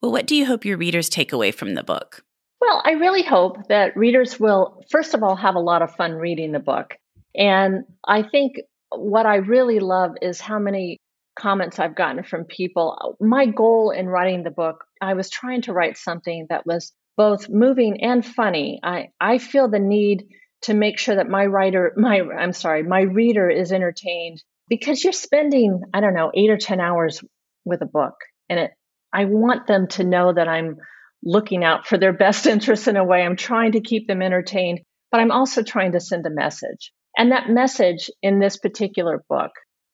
[0.03, 2.25] Well, what do you hope your readers take away from the book?
[2.61, 6.15] Well, I really hope that readers will, first of all, have a lot of fun
[6.15, 6.97] reading the book.
[7.35, 8.57] And I think
[8.91, 10.99] what I really love is how many
[11.39, 13.17] comments I've gotten from people.
[13.21, 17.49] My goal in writing the book, I was trying to write something that was both
[17.49, 18.81] moving and funny.
[18.83, 20.27] I, I feel the need
[20.63, 25.13] to make sure that my writer, my, I'm sorry, my reader is entertained because you're
[25.13, 27.23] spending, I don't know, eight or 10 hours
[27.65, 28.15] with a book.
[28.49, 28.71] And it,
[29.13, 30.77] I want them to know that I'm
[31.23, 33.23] looking out for their best interests in a way.
[33.23, 36.93] I'm trying to keep them entertained, but I'm also trying to send a message.
[37.17, 39.51] And that message in this particular book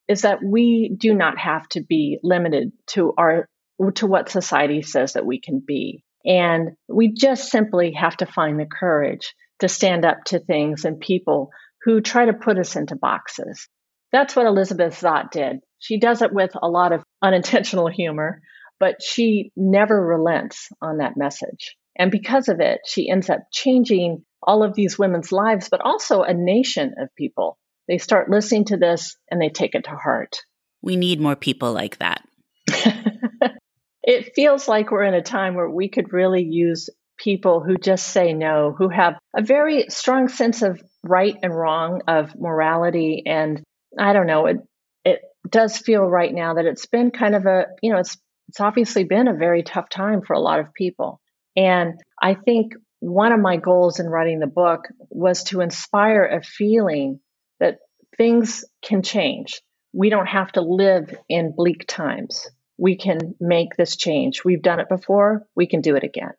[0.08, 3.48] is that we do not have to be limited to our
[3.94, 6.04] to what society says that we can be.
[6.24, 11.00] And we just simply have to find the courage to stand up to things and
[11.00, 11.50] people
[11.82, 13.68] who try to put us into boxes.
[14.14, 15.57] That's what Elizabeth Zott did.
[15.81, 18.40] She does it with a lot of unintentional humor,
[18.79, 21.77] but she never relents on that message.
[21.98, 26.22] And because of it, she ends up changing all of these women's lives, but also
[26.22, 30.37] a nation of people they start listening to this and they take it to heart.
[30.81, 32.22] We need more people like that.
[34.03, 38.07] it feels like we're in a time where we could really use people who just
[38.07, 43.24] say no, who have a very strong sense of right and wrong, of morality.
[43.27, 43.61] And
[43.98, 44.57] I don't know, it,
[45.04, 48.16] it does feel right now that it's been kind of a, you know, it's,
[48.48, 51.20] it's obviously been a very tough time for a lot of people.
[51.57, 56.42] And I think one of my goals in writing the book was to inspire a
[56.42, 57.20] feeling
[57.61, 57.78] that
[58.16, 59.61] things can change.
[59.92, 62.48] We don't have to live in bleak times.
[62.76, 64.44] We can make this change.
[64.44, 66.33] We've done it before, we can do it again.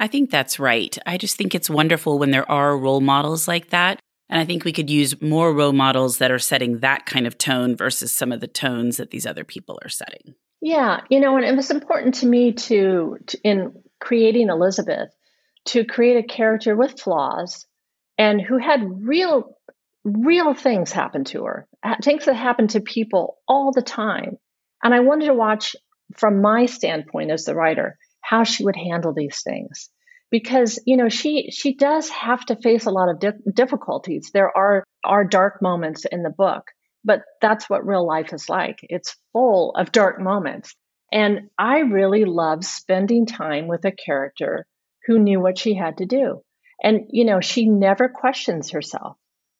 [0.00, 0.96] I think that's right.
[1.06, 3.98] I just think it's wonderful when there are role models like that.
[4.30, 7.38] And I think we could use more role models that are setting that kind of
[7.38, 10.34] tone versus some of the tones that these other people are setting.
[10.60, 15.10] Yeah, you know, and it was important to me to, to in creating Elizabeth
[15.66, 17.66] to create a character with flaws
[18.16, 19.54] and who had real
[20.04, 21.68] real things happen to her,
[22.02, 24.38] things that happen to people all the time.
[24.82, 25.76] And I wanted to watch
[26.16, 29.90] from my standpoint as the writer how she would handle these things
[30.30, 34.56] because you know she she does have to face a lot of di- difficulties there
[34.56, 36.64] are are dark moments in the book
[37.04, 40.74] but that's what real life is like it's full of dark moments
[41.12, 44.66] and i really love spending time with a character
[45.06, 46.42] who knew what she had to do
[46.82, 49.16] and you know she never questions herself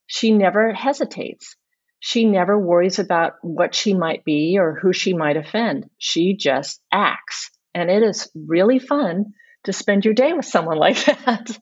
[0.09, 1.55] she never hesitates.
[2.01, 5.91] She never worries about what she might be or who she might offend.
[5.99, 7.51] She just acts.
[7.75, 9.35] And it is really fun
[9.69, 11.59] to spend your day with someone like that.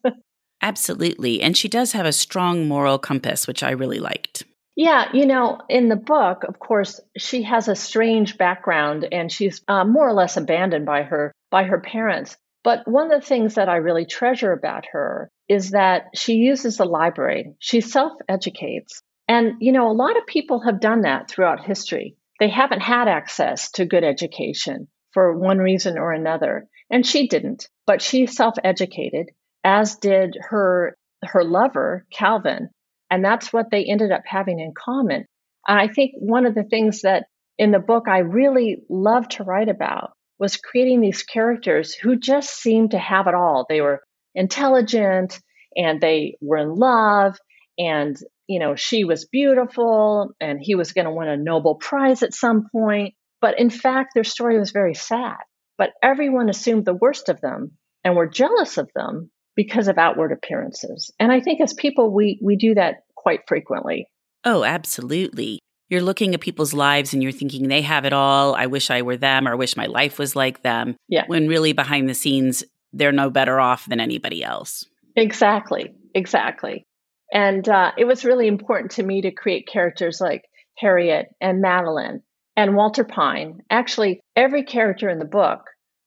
[0.61, 1.41] Absolutely.
[1.41, 4.43] And she does have a strong moral compass, which I really liked.
[4.75, 9.61] Yeah, you know, in the book, of course, she has a strange background and she's
[9.67, 12.37] uh, more or less abandoned by her by her parents.
[12.63, 16.77] But one of the things that I really treasure about her is that she uses
[16.77, 17.55] the library.
[17.59, 19.01] She self educates.
[19.27, 22.15] And, you know, a lot of people have done that throughout history.
[22.39, 26.67] They haven't had access to good education for one reason or another.
[26.89, 29.31] And she didn't, but she self educated,
[29.63, 32.69] as did her, her lover, Calvin.
[33.09, 35.25] And that's what they ended up having in common.
[35.67, 37.25] And I think one of the things that
[37.57, 42.49] in the book I really love to write about was creating these characters who just
[42.51, 43.65] seemed to have it all.
[43.67, 44.01] They were
[44.35, 45.39] intelligent
[45.75, 47.37] and they were in love
[47.77, 48.15] and
[48.47, 52.33] you know she was beautiful and he was going to win a Nobel prize at
[52.33, 55.37] some point but in fact their story was very sad
[55.77, 57.71] but everyone assumed the worst of them
[58.03, 61.11] and were jealous of them because of outward appearances.
[61.19, 64.07] And i think as people we we do that quite frequently.
[64.43, 65.59] Oh absolutely.
[65.89, 68.55] You're looking at people's lives and you're thinking they have it all.
[68.55, 71.23] I wish i were them or I wish my life was like them yeah.
[71.27, 72.63] when really behind the scenes
[72.93, 74.85] they're no better off than anybody else.
[75.15, 75.93] Exactly.
[76.13, 76.85] Exactly.
[77.31, 80.43] And uh, it was really important to me to create characters like
[80.77, 82.21] Harriet and Madeline
[82.57, 83.59] and Walter Pine.
[83.69, 85.61] Actually, every character in the book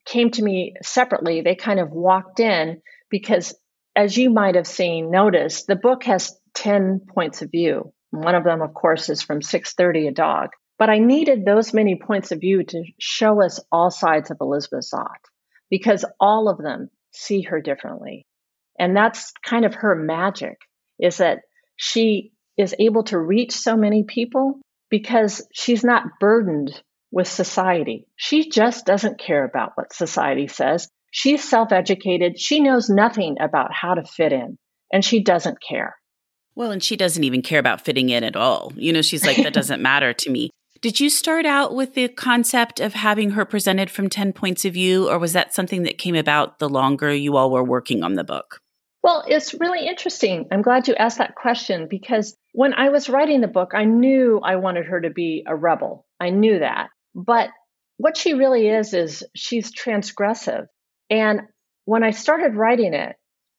[0.05, 1.41] came to me separately.
[1.41, 3.55] They kind of walked in because,
[3.95, 7.93] as you might have seen, noticed, the book has 10 points of view.
[8.11, 10.49] One of them, of course, is from 630 a dog.
[10.77, 14.91] But I needed those many points of view to show us all sides of Elizabeth
[14.93, 15.07] Zott
[15.71, 18.27] because all of them see her differently.
[18.79, 20.57] And that's kind of her magic
[20.99, 21.41] is that
[21.77, 24.59] she is able to reach so many people
[24.91, 28.07] because she's not burdened with society.
[28.17, 30.89] She just doesn't care about what society says.
[31.11, 32.39] She's self educated.
[32.39, 34.59] She knows nothing about how to fit in,
[34.93, 35.97] and she doesn't care.
[36.55, 38.73] Well, and she doesn't even care about fitting in at all.
[38.77, 40.51] You know, she's like, that doesn't matter to me.
[40.81, 44.73] Did you start out with the concept of having her presented from 10 points of
[44.73, 48.15] view, or was that something that came about the longer you all were working on
[48.15, 48.61] the book?
[49.03, 50.47] Well, it's really interesting.
[50.51, 54.41] I'm glad you asked that question because when I was writing the book, I knew
[54.43, 56.07] I wanted her to be a rebel.
[56.19, 56.89] I knew that.
[57.15, 57.51] But
[57.97, 60.67] what she really is, is she's transgressive.
[61.09, 61.43] And
[61.85, 63.17] when I started writing it,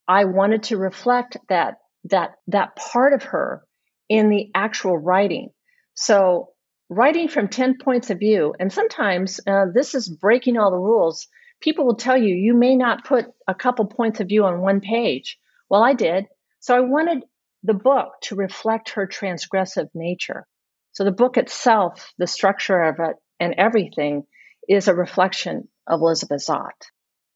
[0.08, 3.62] I wanted to reflect that that that part of her
[4.08, 5.50] in the actual writing.
[5.94, 6.48] So
[6.88, 11.28] writing from 10 points of view, and sometimes uh, this is breaking all the rules
[11.62, 14.80] people will tell you you may not put a couple points of view on one
[14.80, 15.38] page.
[15.70, 16.26] Well, I did.
[16.60, 17.24] So I wanted
[17.62, 20.46] the book to reflect her transgressive nature.
[20.92, 24.24] So the book itself, the structure of it, and everything
[24.68, 26.70] is a reflection of Elizabeth Zott.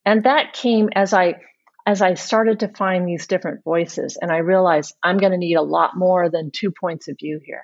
[0.04, 1.34] And that came as I
[1.86, 5.54] as I started to find these different voices and I realized I'm going to need
[5.54, 7.62] a lot more than two points of view here.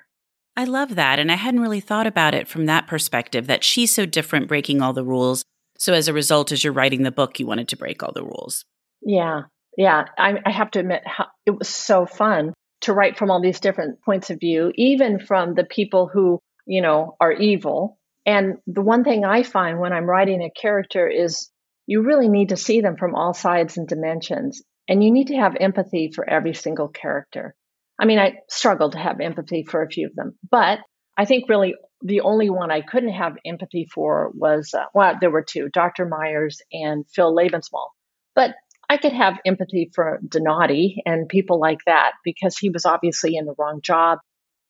[0.55, 1.19] I love that.
[1.19, 4.81] And I hadn't really thought about it from that perspective that she's so different, breaking
[4.81, 5.43] all the rules.
[5.77, 8.23] So as a result, as you're writing the book, you wanted to break all the
[8.23, 8.63] rules.
[9.01, 9.43] Yeah.
[9.77, 10.05] Yeah.
[10.17, 13.59] I, I have to admit, how, it was so fun to write from all these
[13.59, 17.97] different points of view, even from the people who, you know, are evil.
[18.25, 21.49] And the one thing I find when I'm writing a character is
[21.87, 24.61] you really need to see them from all sides and dimensions.
[24.87, 27.55] And you need to have empathy for every single character.
[27.99, 30.79] I mean, I struggled to have empathy for a few of them, but
[31.17, 35.31] I think really the only one I couldn't have empathy for was, uh, well, there
[35.31, 36.05] were two, Dr.
[36.05, 37.87] Myers and Phil Lebensmal.
[38.35, 38.55] But
[38.93, 43.45] I could have empathy for Donati and people like that because he was obviously in
[43.45, 44.19] the wrong job.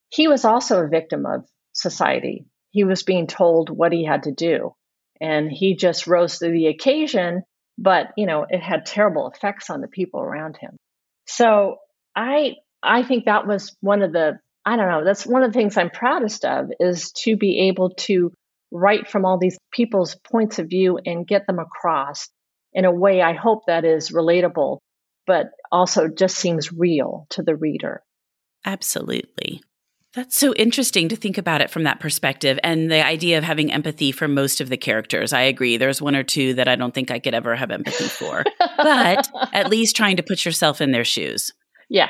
[0.07, 2.45] He was also a victim of society.
[2.71, 4.75] He was being told what he had to do.
[5.19, 7.43] And he just rose to the occasion,
[7.77, 10.77] but you know, it had terrible effects on the people around him.
[11.27, 11.79] So
[12.15, 15.59] I I think that was one of the I don't know, that's one of the
[15.59, 18.31] things I'm proudest of is to be able to
[18.71, 22.29] write from all these people's points of view and get them across
[22.73, 24.79] in a way I hope that is relatable,
[25.25, 28.01] but also just seems real to the reader.
[28.65, 29.61] Absolutely.
[30.13, 33.71] That's so interesting to think about it from that perspective and the idea of having
[33.71, 35.33] empathy for most of the characters.
[35.33, 35.77] I agree.
[35.77, 39.27] There's one or two that I don't think I could ever have empathy for, but
[39.53, 41.51] at least trying to put yourself in their shoes.
[41.89, 42.09] Yeah,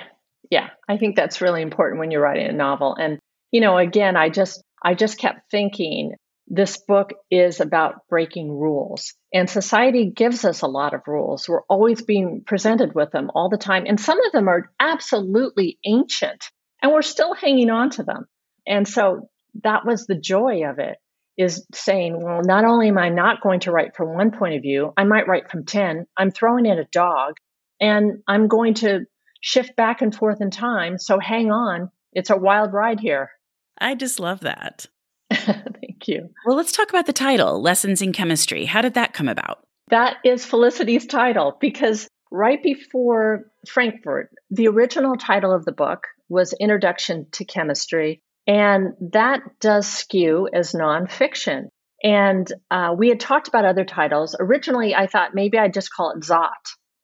[0.51, 2.93] yeah, I think that's really important when you're writing a novel.
[2.95, 3.19] And,
[3.51, 6.15] you know, again, I just, I just kept thinking
[6.47, 9.13] this book is about breaking rules.
[9.33, 11.47] And society gives us a lot of rules.
[11.47, 13.85] We're always being presented with them all the time.
[13.87, 16.43] And some of them are absolutely ancient,
[16.81, 18.25] and we're still hanging on to them.
[18.67, 19.29] And so
[19.63, 20.97] that was the joy of it
[21.37, 24.61] is saying, well, not only am I not going to write from one point of
[24.61, 26.05] view, I might write from 10.
[26.15, 27.35] I'm throwing in a dog
[27.81, 29.05] and I'm going to
[29.41, 30.97] shift back and forth in time.
[30.99, 31.89] So hang on.
[32.13, 33.31] It's a wild ride here.
[33.79, 34.85] I just love that.
[36.05, 36.29] Thank you.
[36.45, 38.65] Well, let's talk about the title, Lessons in Chemistry.
[38.65, 39.59] How did that come about?
[39.89, 46.53] That is Felicity's title because right before Frankfurt, the original title of the book was
[46.59, 51.67] Introduction to Chemistry, and that does skew as nonfiction.
[52.03, 54.35] And uh, we had talked about other titles.
[54.37, 56.49] Originally, I thought maybe I'd just call it Zott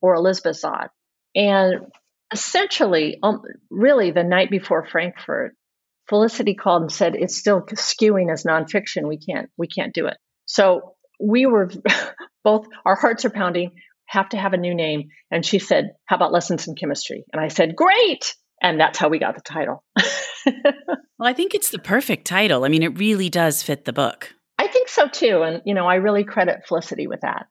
[0.01, 0.89] or Elizabeth Zott.
[1.35, 1.85] And
[2.33, 5.55] essentially, um, really the night before Frankfurt,
[6.09, 9.07] Felicity called and said it's still skewing as nonfiction.
[9.07, 10.17] We can't we can't do it.
[10.45, 11.69] So we were
[12.43, 13.71] both, our hearts are pounding,
[14.05, 15.09] have to have a new name.
[15.29, 17.23] And she said, How about Lessons in Chemistry?
[17.31, 18.35] And I said, Great.
[18.61, 19.83] And that's how we got the title.
[20.45, 20.73] well,
[21.21, 22.65] I think it's the perfect title.
[22.65, 24.33] I mean, it really does fit the book.
[24.57, 25.43] I think so too.
[25.43, 27.47] And, you know, I really credit Felicity with that.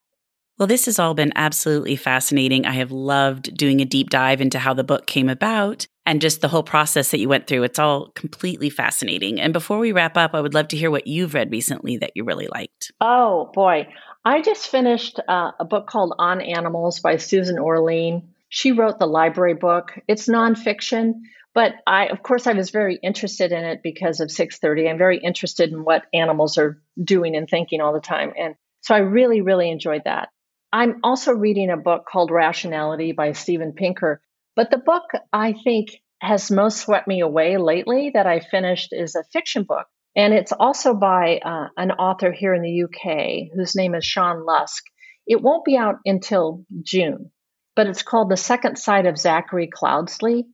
[0.59, 2.67] Well, this has all been absolutely fascinating.
[2.67, 6.41] I have loved doing a deep dive into how the book came about and just
[6.41, 7.63] the whole process that you went through.
[7.63, 9.41] It's all completely fascinating.
[9.41, 12.13] And before we wrap up, I would love to hear what you've read recently that
[12.17, 12.91] you really liked.
[13.01, 13.87] Oh, boy.
[14.25, 18.31] I just finished uh, a book called On Animals by Susan Orlean.
[18.49, 19.97] She wrote the library book.
[20.09, 21.21] It's nonfiction,
[21.55, 24.89] but I, of course, I was very interested in it because of 630.
[24.89, 28.33] I'm very interested in what animals are doing and thinking all the time.
[28.37, 30.31] And so I really, really enjoyed that.
[30.73, 34.21] I'm also reading a book called Rationality by Steven Pinker.
[34.55, 35.89] But the book I think
[36.21, 39.87] has most swept me away lately that I finished is a fiction book.
[40.17, 44.45] And it's also by uh, an author here in the UK whose name is Sean
[44.45, 44.85] Lusk.
[45.27, 47.31] It won't be out until June,
[47.77, 50.45] but it's called The Second Sight of Zachary Cloudesley.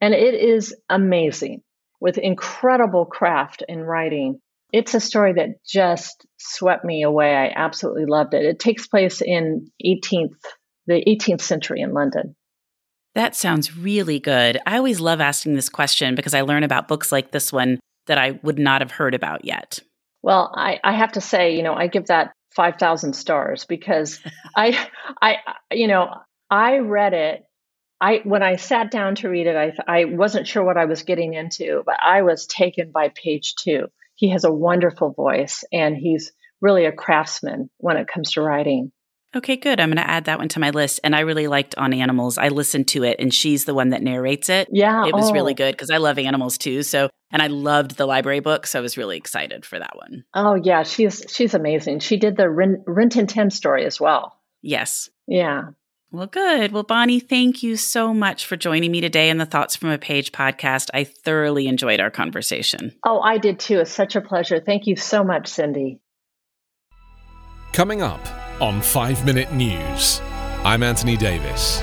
[0.00, 1.62] And it is amazing
[2.00, 4.40] with incredible craft in writing
[4.72, 7.34] it's a story that just swept me away.
[7.34, 8.44] I absolutely loved it.
[8.44, 10.34] It takes place in 18th,
[10.86, 12.34] the 18th century in London.
[13.14, 14.58] That sounds really good.
[14.66, 18.16] I always love asking this question because I learn about books like this one that
[18.16, 19.78] I would not have heard about yet.
[20.22, 24.20] Well, I, I have to say, you know, I give that 5,000 stars because
[24.56, 24.88] I,
[25.20, 25.36] I,
[25.70, 26.14] you know,
[26.50, 27.44] I read it.
[28.00, 31.02] I, when I sat down to read it, I, I wasn't sure what I was
[31.02, 33.88] getting into, but I was taken by page two
[34.22, 38.92] he has a wonderful voice and he's really a craftsman when it comes to writing.
[39.34, 39.80] Okay, good.
[39.80, 41.00] I'm going to add that one to my list.
[41.02, 42.38] And I really liked On Animals.
[42.38, 44.68] I listened to it and she's the one that narrates it.
[44.70, 45.06] Yeah.
[45.06, 45.32] It was oh.
[45.32, 46.84] really good because I love animals too.
[46.84, 48.68] So, and I loved the library book.
[48.68, 50.22] So I was really excited for that one.
[50.34, 50.84] Oh, yeah.
[50.84, 51.98] She's, she's amazing.
[51.98, 54.38] She did the Rin, Rin Tin Tin story as well.
[54.62, 55.10] Yes.
[55.26, 55.70] Yeah.
[56.14, 56.72] Well, good.
[56.72, 59.96] Well, Bonnie, thank you so much for joining me today in the Thoughts from a
[59.96, 60.90] Page podcast.
[60.92, 62.92] I thoroughly enjoyed our conversation.
[63.06, 63.78] Oh, I did too.
[63.78, 64.60] It's such a pleasure.
[64.60, 66.00] Thank you so much, Cindy.
[67.72, 68.20] Coming up
[68.60, 70.20] on 5 Minute News,
[70.64, 71.82] I'm Anthony Davis.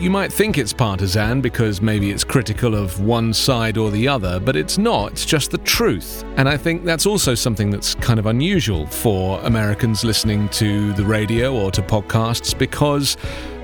[0.00, 4.40] You might think it's partisan because maybe it's critical of one side or the other,
[4.40, 5.12] but it's not.
[5.12, 6.24] It's just the truth.
[6.36, 11.04] And I think that's also something that's kind of unusual for Americans listening to the
[11.04, 13.18] radio or to podcasts because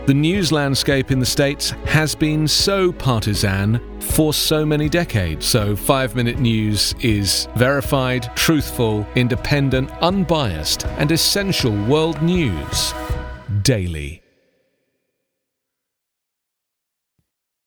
[0.07, 5.45] the news landscape in the States has been so partisan for so many decades.
[5.45, 12.95] So, 5 Minute News is verified, truthful, independent, unbiased, and essential world news
[13.63, 14.23] daily.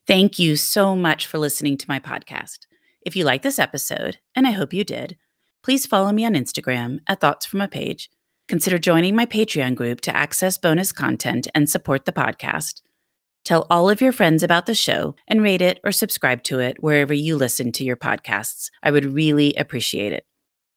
[0.08, 2.60] Thank you so much for listening to my podcast.
[3.06, 5.18] If you like this episode, and I hope you did,
[5.62, 8.10] please follow me on Instagram at Thoughts from a Page
[8.50, 12.82] Consider joining my Patreon group to access bonus content and support the podcast.
[13.46, 16.82] Tell all of your friends about the show and rate it or subscribe to it
[16.82, 18.72] wherever you listen to your podcasts.
[18.82, 20.26] I would really appreciate it.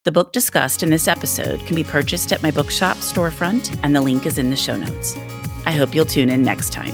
[0.03, 4.01] The book discussed in this episode can be purchased at my bookshop storefront, and the
[4.01, 5.17] link is in the show notes.
[5.65, 6.93] I hope you'll tune in next time.